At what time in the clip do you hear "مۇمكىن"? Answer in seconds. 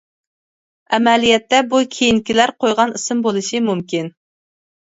3.69-4.11